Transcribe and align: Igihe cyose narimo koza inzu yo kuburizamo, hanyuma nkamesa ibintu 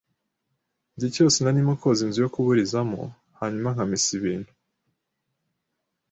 Igihe 0.93 1.09
cyose 1.15 1.37
narimo 1.39 1.73
koza 1.81 2.01
inzu 2.05 2.19
yo 2.23 2.31
kuburizamo, 2.33 3.01
hanyuma 3.39 3.69
nkamesa 3.75 4.09
ibintu 4.19 4.51